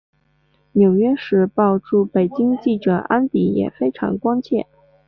[0.71, 4.65] 纽约时报驻北京记者安迪也非常关切。